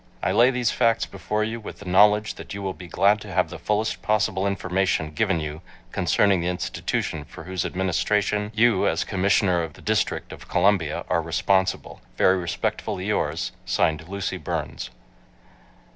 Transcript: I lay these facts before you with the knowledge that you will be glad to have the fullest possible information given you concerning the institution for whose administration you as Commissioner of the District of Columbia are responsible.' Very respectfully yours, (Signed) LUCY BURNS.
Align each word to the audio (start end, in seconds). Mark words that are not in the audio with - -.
I 0.23 0.31
lay 0.31 0.49
these 0.49 0.71
facts 0.71 1.05
before 1.05 1.43
you 1.43 1.59
with 1.59 1.77
the 1.77 1.85
knowledge 1.85 2.33
that 2.33 2.55
you 2.55 2.63
will 2.63 2.73
be 2.73 2.87
glad 2.87 3.21
to 3.21 3.31
have 3.31 3.51
the 3.51 3.59
fullest 3.59 4.01
possible 4.01 4.47
information 4.47 5.11
given 5.11 5.39
you 5.39 5.61
concerning 5.91 6.41
the 6.41 6.47
institution 6.47 7.23
for 7.23 7.43
whose 7.43 7.63
administration 7.65 8.49
you 8.55 8.87
as 8.87 9.03
Commissioner 9.03 9.61
of 9.61 9.73
the 9.73 9.81
District 9.83 10.33
of 10.33 10.47
Columbia 10.47 11.05
are 11.07 11.21
responsible.' 11.21 12.01
Very 12.17 12.37
respectfully 12.39 13.05
yours, 13.09 13.51
(Signed) 13.63 14.09
LUCY 14.09 14.37
BURNS. 14.37 14.89